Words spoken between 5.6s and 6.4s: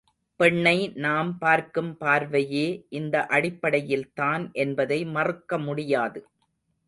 முடியாது.